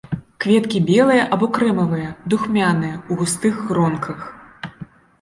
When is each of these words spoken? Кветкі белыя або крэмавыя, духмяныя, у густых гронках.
Кветкі 0.45 0.79
белыя 0.87 1.27
або 1.37 1.51
крэмавыя, 1.59 2.09
духмяныя, 2.35 2.95
у 3.11 3.21
густых 3.23 3.65
гронках. 3.71 4.19